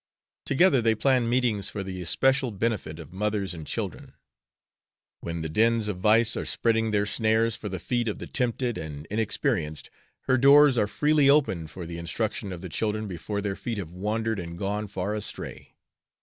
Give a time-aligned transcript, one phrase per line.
[0.47, 4.15] Together they planned meetings for the especial benefit of mothers and children.
[5.19, 8.79] When the dens of vice are spreading their snares for the feet of the tempted
[8.79, 9.91] and inexperienced
[10.21, 13.91] her doors are freely opened for the instruction of the children before their feet have
[13.91, 15.75] wandered and gone far astray.